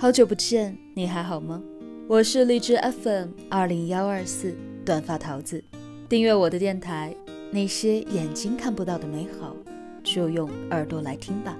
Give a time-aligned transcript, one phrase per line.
[0.00, 1.60] 好久不见，你还好吗？
[2.06, 5.60] 我是荔枝 FM 二零幺二四短发桃子，
[6.08, 7.12] 订阅我的电台。
[7.50, 9.56] 那些眼睛看不到的美好，
[10.04, 11.58] 就用耳朵来听吧。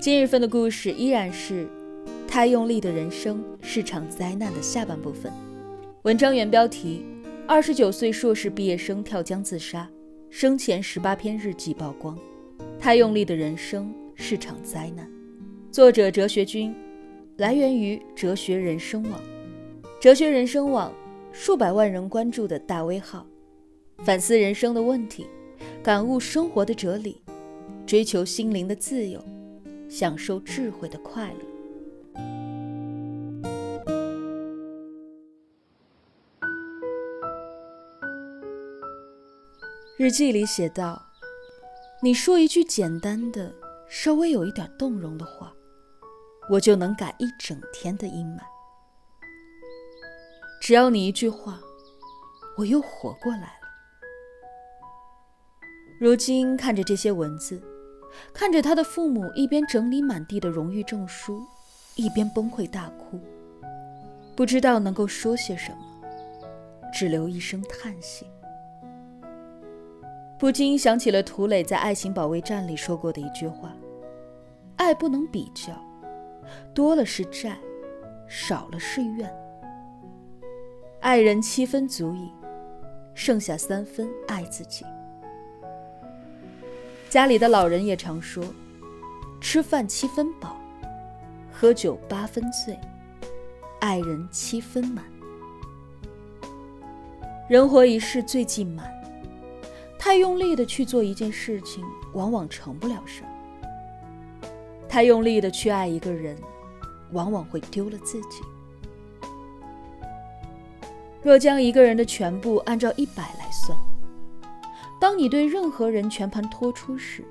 [0.00, 1.68] 今日份的故事依然是
[2.26, 5.30] 太用力的人生是场灾难的下半部分。
[6.04, 7.04] 文章原标题：
[7.46, 9.86] 二十九岁硕士毕业生跳江自杀，
[10.30, 12.18] 生前十八篇日记曝光。
[12.80, 15.06] 太用力的人生是场灾难。
[15.70, 16.74] 作者：哲学君。
[17.38, 19.22] 来源于哲学人生网，
[20.00, 20.92] 哲学人生网
[21.32, 23.24] 数百万人关注的大 V 号，
[23.98, 25.24] 反思人生的问题，
[25.80, 27.22] 感悟生活的哲理，
[27.86, 29.24] 追求心灵的自由，
[29.88, 31.38] 享受智慧的快乐。
[39.96, 41.00] 日记里写道
[42.02, 43.54] ：“你说一句简单的、
[43.88, 45.54] 稍微有一点动容的话。”
[46.50, 48.40] 我就能赶一整天的阴霾。
[50.60, 51.58] 只要你一句话，
[52.56, 53.68] 我又活过来了。
[56.00, 57.62] 如今看着这些文字，
[58.32, 61.42] 看着他的父母一边整理满地的荣誉证书，
[61.96, 63.20] 一边崩溃大哭，
[64.36, 65.78] 不知道能够说些什么，
[66.92, 68.26] 只留一声叹息。
[70.38, 73.74] 不禁想起了涂磊在《爱情保卫战》里说过的一句话
[74.76, 75.72] ：“爱不能比较。”
[76.74, 77.58] 多了是债，
[78.28, 79.30] 少了是怨。
[81.00, 82.30] 爱人七分足矣，
[83.14, 84.84] 剩下三分爱自己。
[87.08, 88.44] 家里的老人也常说：
[89.40, 90.56] 吃饭七分饱，
[91.52, 92.78] 喝酒八分醉，
[93.80, 95.04] 爱人七分满。
[97.48, 98.92] 人活一世最忌满，
[99.98, 101.82] 太用力的去做一件事情，
[102.12, 103.22] 往往成不了事。
[104.88, 106.36] 太用力的去爱一个人，
[107.12, 108.42] 往往会丢了自己。
[111.22, 113.76] 若将一个人的全部按照一百来算，
[114.98, 117.22] 当你对任何人全盘托出时，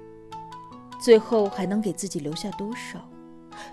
[1.00, 3.00] 最后还能给自己留下多少，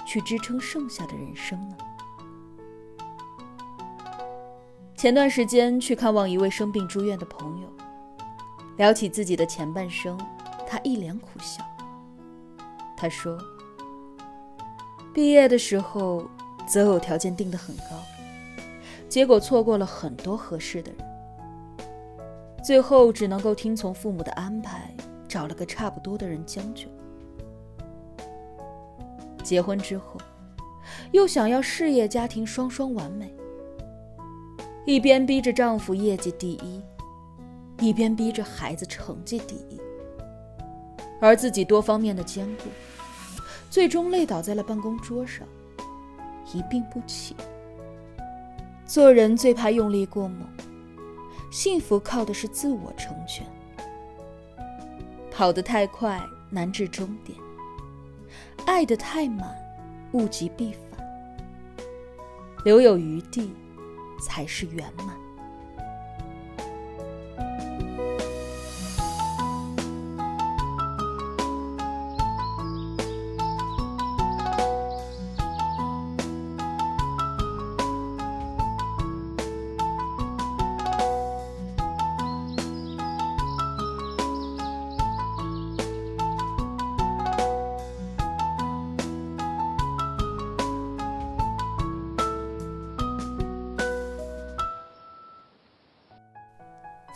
[0.07, 1.77] 去支撑剩下的人生呢？
[4.97, 7.69] 前段时间去看望一位生病住院的朋友，
[8.79, 10.19] 聊起自己的前半生，
[10.67, 11.63] 他一脸苦笑。
[12.97, 13.39] 他说。
[15.15, 16.29] 毕业的时候，
[16.67, 18.03] 择偶条件定得很高，
[19.09, 21.87] 结果错过了很多合适的人，
[22.65, 24.93] 最后只能够听从父母的安排，
[25.29, 26.89] 找了个差不多的人将就。
[29.45, 30.21] 结婚之后，
[31.13, 33.33] 又想要事业家庭双双完美，
[34.85, 36.83] 一边逼着丈夫业绩第一，
[37.79, 39.81] 一边逼着孩子成绩第一，
[41.21, 42.65] 而自己多方面的兼顾。
[43.75, 45.45] 最终累倒在了办公桌上，
[46.53, 47.35] 一病不起。
[48.87, 50.47] 做人最怕用力过猛，
[51.51, 53.45] 幸福靠的是自我成全。
[55.29, 57.37] 跑得太快难至终点，
[58.65, 59.53] 爱得太满
[60.13, 61.05] 物极必反。
[62.65, 63.53] 留有余地，
[64.25, 65.24] 才是圆满。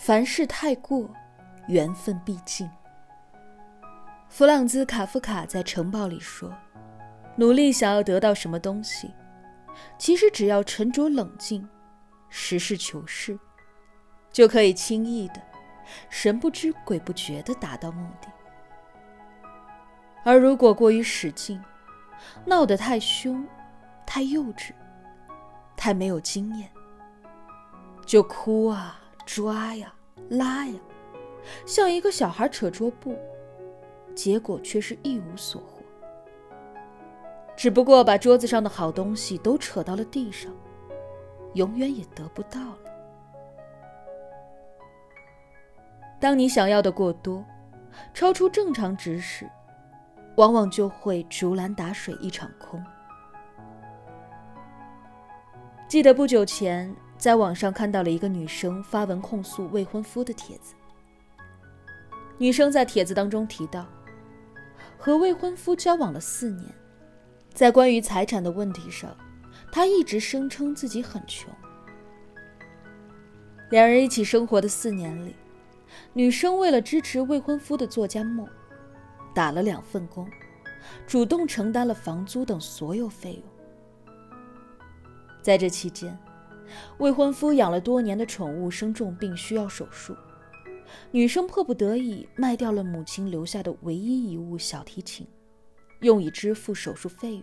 [0.09, 1.15] 凡事太过，
[1.67, 2.67] 缘分必尽。
[4.31, 6.51] 弗朗兹·卡夫卡在《城堡》里说
[7.37, 9.15] ：“努力想要得到什么东西，
[9.99, 11.69] 其实只要沉着冷静，
[12.31, 13.39] 实事求是，
[14.33, 15.43] 就可以轻易的、
[16.09, 18.29] 神不知鬼不觉的达到目的。
[20.25, 21.63] 而如果过于使劲，
[22.47, 23.47] 闹得太凶、
[24.07, 24.73] 太幼稚、
[25.77, 26.71] 太没有经验，
[28.07, 29.93] 就哭啊、抓呀。”
[30.29, 30.75] 拉呀，
[31.65, 33.17] 像一个小孩扯桌布，
[34.15, 35.83] 结果却是一无所获。
[37.57, 40.53] 只不过把桌子上的好东西都扯到了地上，
[41.55, 42.79] 永远也得不到了。
[46.21, 47.45] 当你想要的过多，
[48.13, 49.49] 超出正常值时，
[50.37, 52.85] 往往就会竹篮打水一场空。
[55.89, 56.95] 记得不久前。
[57.19, 60.75] 在网上看到了一个女生发文控诉未婚夫的帖子。
[62.39, 63.85] 女生在帖子当中提到，
[64.97, 66.73] 和未婚夫交往了四年，
[67.53, 69.17] 在关于财产的问题上，
[69.73, 71.53] 她一直声称自己很穷。
[73.71, 75.35] 两人一起生活的四年里，
[76.13, 78.47] 女生为了支持未婚夫的作家梦，
[79.35, 80.31] 打了两份工，
[81.07, 83.43] 主动承担了房租等所有费用。
[85.43, 86.17] 在这期间，
[86.99, 90.17] 未婚夫养了多年的宠物生重病需要手术，
[91.11, 95.27] 女生迫不得已卖掉了母亲留下的唯一一物小提琴，
[96.01, 97.43] 用以支付手术费用。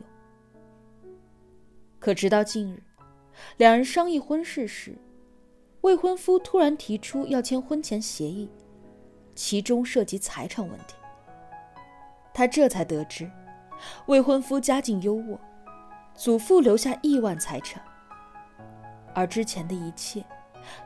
[1.99, 2.83] 可直到近日，
[3.57, 4.95] 两人商议婚事时，
[5.81, 8.49] 未婚夫突然提出要签婚前协议，
[9.33, 10.95] 其中涉及财产问题。
[12.33, 13.31] 他这才得知，
[14.07, 15.39] 未婚夫家境优渥，
[16.13, 17.83] 祖父留下亿万财产，
[19.15, 20.23] 而之前的一切，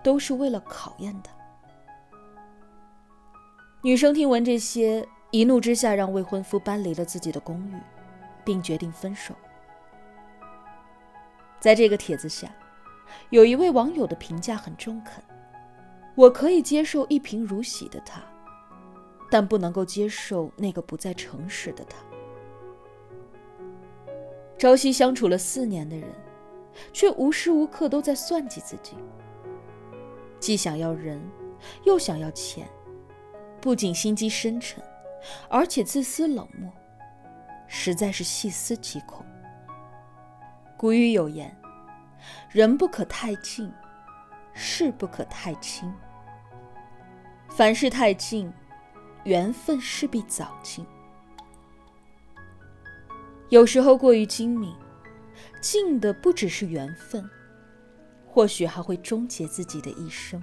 [0.02, 1.34] 都是为了考验他。
[3.82, 7.74] 女生听闻这些，一怒之下让未婚夫搬离了自己的公寓，
[8.46, 9.36] 并决定分手。
[11.60, 12.50] 在这个帖子下。
[13.32, 15.24] 有一位网友的评价很中肯
[16.14, 18.22] ：“我可以接受一贫如洗的他，
[19.32, 21.98] 但不能够接受那个不再诚实的他。”
[24.60, 26.08] 朝夕相处了四年的人，
[26.94, 28.96] 却无时无刻都在算计自己，
[30.40, 31.22] 既想要人，
[31.84, 32.68] 又想要钱，
[33.62, 34.84] 不仅心机深沉，
[35.50, 36.72] 而且自私冷漠，
[37.68, 39.26] 实在是细思极恐。
[40.78, 41.56] 古语有言。
[42.52, 43.72] 人不可太近，
[44.54, 45.92] 事不可太轻。
[47.48, 48.52] 凡事太近，
[49.24, 50.86] 缘分势必早尽。
[53.48, 54.76] 有时候过于精明，
[55.62, 57.30] 尽的不只是缘分，
[58.26, 60.42] 或许还会终结自己的一生。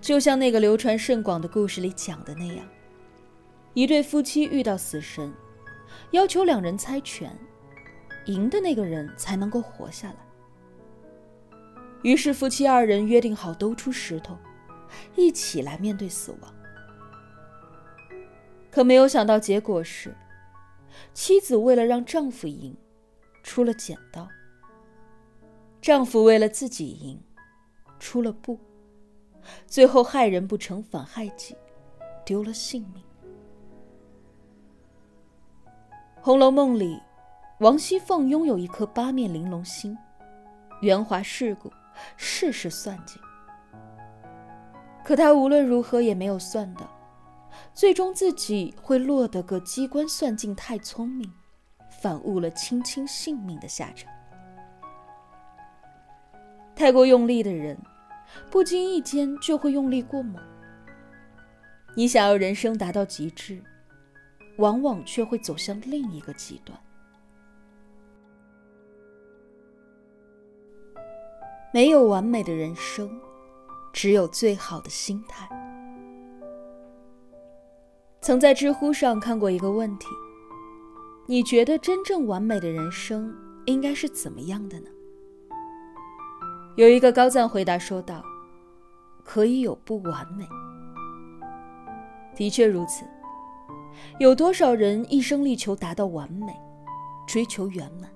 [0.00, 2.66] 就像那个流传甚广的故事里讲的那样，
[3.74, 5.32] 一对夫妻遇到死神，
[6.12, 7.36] 要求两人猜拳。
[8.26, 10.16] 赢的那个人才能够活下来。
[12.02, 14.36] 于是夫妻二人约定好都出石头，
[15.14, 16.52] 一起来面对死亡。
[18.68, 20.12] 可没有想到，结果是
[21.14, 22.76] 妻子为了让丈夫赢，
[23.42, 24.28] 出了剪刀；
[25.80, 27.20] 丈夫为了自己赢，
[27.98, 28.58] 出了布。
[29.66, 31.56] 最后害人不成反害己，
[32.24, 33.02] 丢了性命。
[36.20, 37.00] 《红楼梦》里。
[37.60, 39.96] 王熙凤拥有一颗八面玲珑心，
[40.82, 41.72] 圆滑世故，
[42.14, 43.18] 事事算计。
[45.02, 46.86] 可她无论如何也没有算到，
[47.74, 51.30] 最终自己会落得个机关算尽太聪明，
[52.00, 54.12] 反误了卿卿性命的下场。
[56.74, 57.78] 太过用力的人，
[58.50, 60.42] 不经意间就会用力过猛。
[61.94, 63.62] 你想要人生达到极致，
[64.58, 66.78] 往往却会走向另一个极端。
[71.72, 73.20] 没有完美的人生，
[73.92, 75.48] 只有最好的心态。
[78.26, 80.08] 曾在知乎上看过一个问题：
[81.26, 83.32] 你觉得真正完美的人生
[83.66, 84.88] 应该是怎么样的呢？
[86.74, 88.20] 有一个高赞回答说道
[89.22, 90.44] ：“可以有不完美。”
[92.34, 93.04] 的确如此，
[94.18, 96.52] 有多少人一生力求达到完美，
[97.28, 98.10] 追求圆满？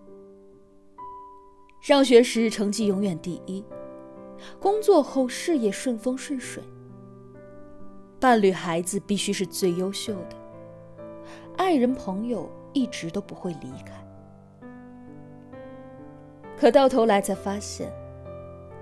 [1.80, 3.64] 上学时成绩永远第一，
[4.58, 6.64] 工作后事业顺风顺水，
[8.20, 10.36] 伴侣孩子必须是最优秀的，
[11.56, 13.94] 爱人朋友一直都不会离开。
[16.54, 17.90] 可到头来才发现，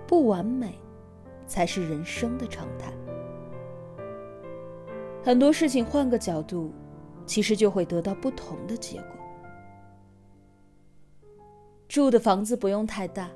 [0.08, 0.76] 不完美
[1.46, 2.92] 才是人生的常态。
[5.22, 6.72] 很多事情换个角度，
[7.24, 9.10] 其实就会得到不同的结果。
[11.86, 13.30] 住的房子不用太大，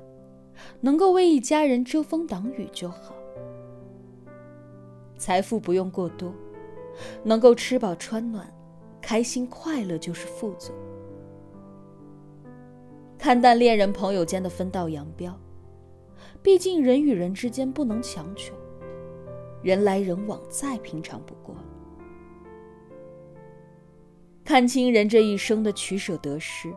[0.81, 3.12] 能够为一家人遮风挡雨就好。
[5.23, 6.33] 财富不用过多，
[7.23, 8.45] 能够吃饱穿暖，
[9.01, 10.73] 开心快乐就是富足。
[13.17, 15.33] 看淡恋人朋友间的分道扬镳，
[16.41, 18.53] 毕竟人与人之间不能强求，
[19.61, 21.55] 人来人往再平常不过。
[24.43, 26.69] 看清人这一生的取舍得失。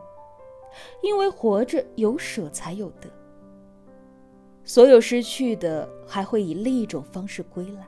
[1.03, 3.09] 因为活着有舍才有得，
[4.63, 7.85] 所有失去的还会以另一种方式归来。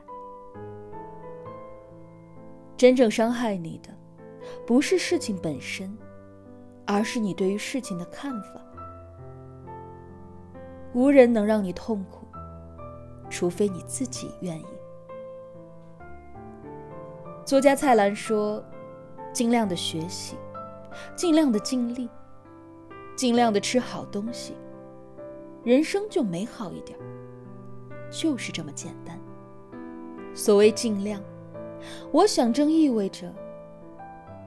[2.80, 3.90] 真正伤害你的，
[4.66, 5.94] 不是事情本身，
[6.86, 8.64] 而是你对于事情的看法。
[10.94, 12.26] 无人能让你痛苦，
[13.28, 14.64] 除非你自己愿意。
[17.44, 18.64] 作家蔡澜说
[19.30, 20.38] ：“尽量的学习，
[21.14, 22.08] 尽量的尽力。”
[23.14, 24.54] 尽量的吃好东西，
[25.64, 26.98] 人生就美好一点。
[28.10, 29.20] 就是这么简单。
[30.34, 31.20] 所谓尽量，
[32.12, 33.32] 我想正意味着，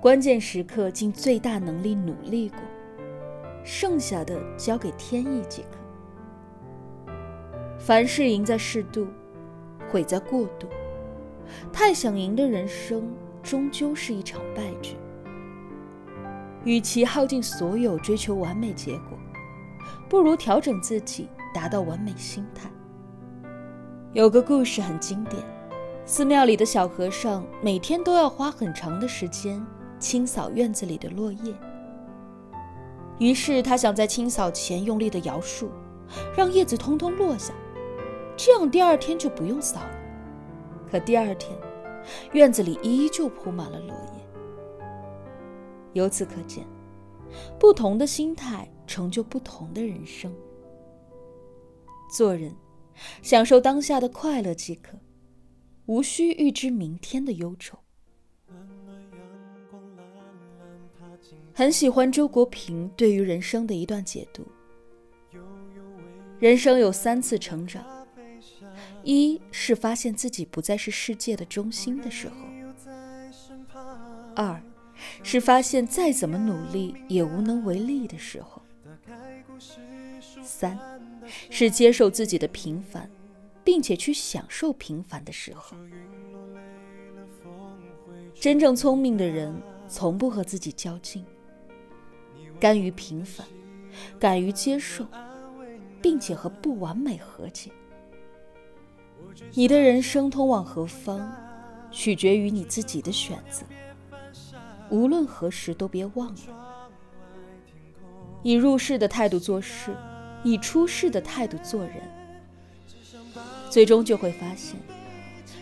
[0.01, 2.59] 关键时刻尽最大能力努力过，
[3.63, 5.77] 剩下的交给天意即可。
[7.79, 9.07] 凡事赢在适度，
[9.91, 10.67] 毁在过度。
[11.71, 13.11] 太想赢的人生，
[13.41, 14.95] 终究是一场败局。
[16.63, 19.17] 与其耗尽所有追求完美结果，
[20.07, 22.69] 不如调整自己，达到完美心态。
[24.13, 25.43] 有个故事很经典，
[26.05, 29.65] 寺庙里的小和尚每天都要花很长的时间
[29.99, 31.53] 清扫院子里的落叶。
[33.19, 35.71] 于是他想在清扫前用力的摇树，
[36.35, 37.53] 让叶子通通落下，
[38.35, 39.99] 这样第二天就不用扫了。
[40.91, 41.57] 可第二天，
[42.33, 44.25] 院子里依旧铺满了落叶。
[45.93, 46.65] 由此可见，
[47.57, 50.33] 不同的心态成就不同的人生。
[52.11, 52.53] 做人，
[53.21, 54.97] 享受当下的快乐即可，
[55.85, 57.77] 无需预知明天的忧愁。
[61.53, 64.47] 很喜欢周国平对于人生的一段解读：
[66.39, 67.85] 人生有三次成长。
[69.03, 72.35] 一是发现自己不再是世界的中心的时候；
[74.33, 74.61] 二
[75.21, 78.61] 是发现再怎么努力也无能为力的时候；
[80.41, 80.79] 三
[81.49, 83.09] 是接受自己的平凡，
[83.63, 85.77] 并且去享受平凡的时候。
[88.33, 89.53] 真正聪明的人
[89.87, 91.25] 从不和自己较劲，
[92.59, 93.47] 甘于平凡，
[94.19, 95.05] 敢于接受，
[96.01, 97.71] 并且和不完美和解。
[99.53, 101.31] 你的人生通往何方，
[101.89, 103.65] 取决于你自己的选择。
[104.89, 106.89] 无论何时，都别忘了，
[108.43, 109.95] 以入世的态度做事，
[110.43, 112.03] 以出世的态度做人，
[113.73, 114.79] 最终就会发现，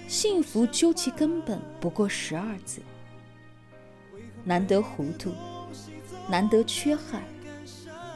[0.06, 2.82] 幸福究其根本不过十二字：
[4.44, 5.34] 难得糊涂，
[6.30, 7.24] 难得缺憾，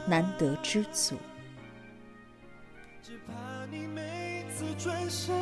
[0.06, 1.14] 难得知足。
[4.78, 5.34] 转身，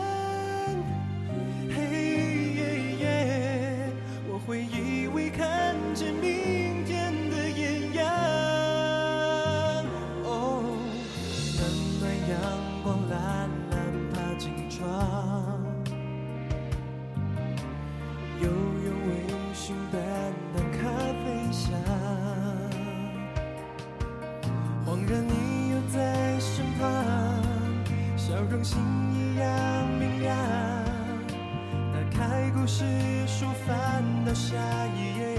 [32.64, 32.83] 故事
[33.26, 34.56] 书，翻到下
[34.97, 35.37] 一页。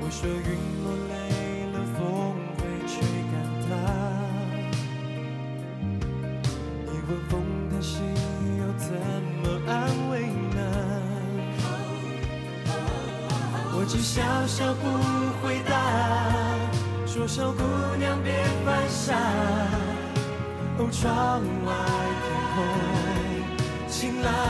[0.00, 1.12] 我说云落累
[1.74, 2.00] 了，风
[2.56, 3.36] 会吹干
[3.68, 3.70] 它。
[6.86, 7.30] 你问风
[7.70, 8.00] 叹息，
[8.56, 8.88] 又怎
[9.42, 9.76] 么安
[10.08, 10.24] 慰
[10.56, 10.58] 呢？
[13.74, 14.88] 我只笑笑不
[15.42, 15.70] 回答，
[17.06, 17.62] 说小姑
[17.98, 18.32] 娘别
[18.64, 19.14] 犯傻。
[20.78, 21.68] 哦，窗外
[22.24, 22.56] 天空
[23.98, 24.47] 醒来。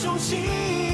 [0.00, 0.89] 中心。